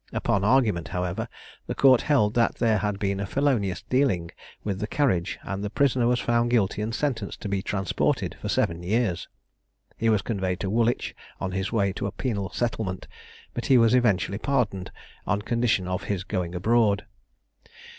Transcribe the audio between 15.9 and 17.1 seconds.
his going abroad.